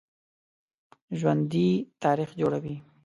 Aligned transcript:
ژوندي 1.19 1.67
تاریخ 2.03 2.29
جوړوي 2.39 2.75